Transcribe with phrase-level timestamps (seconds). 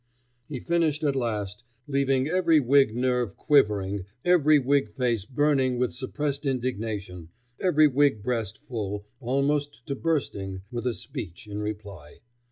[0.49, 6.43] He finished at last, leaving every Whig nerve quivering, every Whig face burning with suppressed
[6.43, 12.17] indignation, and every Whig breast full, almost to bursting, with a speech in reply.